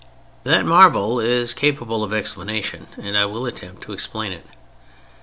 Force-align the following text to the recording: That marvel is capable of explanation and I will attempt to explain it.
That 0.41 0.65
marvel 0.65 1.19
is 1.19 1.53
capable 1.53 2.03
of 2.03 2.11
explanation 2.11 2.87
and 2.99 3.15
I 3.15 3.25
will 3.25 3.45
attempt 3.45 3.83
to 3.83 3.93
explain 3.93 4.31
it. 4.31 4.47